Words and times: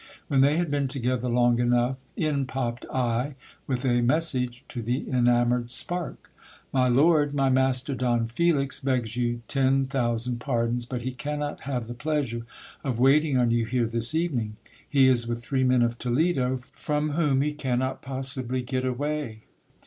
When 0.29 0.41
they 0.41 0.57
had 0.57 0.71
been 0.71 0.87
together 0.87 1.29
long 1.29 1.59
enough, 1.59 1.95
in 2.17 2.47
popped 2.47 2.87
I, 2.91 3.35
with 3.67 3.85
a 3.85 4.01
message 4.01 4.63
to 4.69 4.81
the 4.81 5.07
enamoured 5.07 5.69
spark. 5.69 6.31
My 6.73 6.87
lord, 6.87 7.35
my 7.35 7.49
master 7.51 7.93
Don 7.93 8.27
Felix 8.27 8.79
begs 8.79 9.15
you 9.15 9.43
ten 9.47 9.85
thousand 9.85 10.39
pardons, 10.39 10.85
but 10.85 11.03
he 11.03 11.11
cannot 11.11 11.59
have 11.69 11.85
the 11.85 11.93
pleasure 11.93 12.47
of 12.83 12.97
waiting 12.99 13.37
on 13.39 13.51
you 13.51 13.63
here 13.65 13.85
this 13.85 14.15
evening. 14.15 14.55
He 14.89 15.07
is 15.07 15.27
with 15.27 15.43
three 15.43 15.63
men 15.63 15.83
of 15.83 15.99
Toledo, 15.99 16.61
from 16.73 17.11
whom 17.11 17.41
he 17.41 17.53
cannot 17.53 18.01
possibly 18.01 18.63
get 18.63 18.83
a 18.83 19.03
\ 19.03 19.03
ay. 19.03 19.41